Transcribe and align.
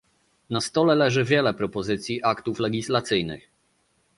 Na 0.49 0.61
stole 0.61 0.95
leży 0.95 1.23
wiele 1.23 1.53
propozycji 1.53 2.23
aktów 2.23 2.59
legislacyjnych 2.59 3.47